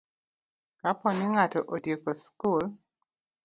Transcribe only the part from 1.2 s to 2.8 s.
ng'ato otieko skul